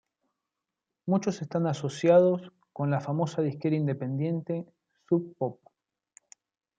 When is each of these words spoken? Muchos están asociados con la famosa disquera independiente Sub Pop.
Muchos 1.05 1.43
están 1.43 1.67
asociados 1.67 2.51
con 2.73 2.89
la 2.89 3.01
famosa 3.01 3.43
disquera 3.43 3.75
independiente 3.75 4.65
Sub 5.07 5.35
Pop. 5.37 5.59